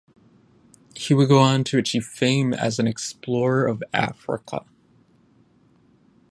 He 0.95 1.13
would 1.13 1.27
go 1.27 1.37
on 1.37 1.63
to 1.65 1.77
achieve 1.77 2.05
fame 2.07 2.55
as 2.55 2.79
an 2.79 2.87
explorer 2.87 3.67
of 3.67 3.83
Africa. 3.93 4.65